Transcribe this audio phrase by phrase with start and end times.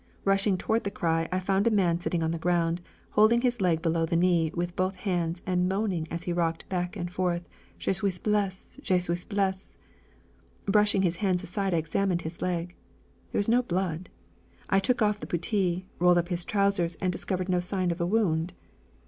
[0.25, 3.83] Rushing toward the cry, I found a man sitting on the ground, holding his leg
[3.83, 7.93] below the knee with both hands, and moaning as he rocked back and forth, 'Je
[7.93, 8.79] suis blesse!
[8.81, 9.77] Je suis blesse!'
[10.65, 12.73] Brushing his hands aside, I examined his leg.
[13.31, 14.09] There was no blood.
[14.71, 18.07] I took off the puttee, rolled up his trousers, and discovered no sign of a
[18.07, 18.53] wound.